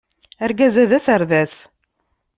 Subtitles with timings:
[0.45, 1.53] Argaz-a d aserdas.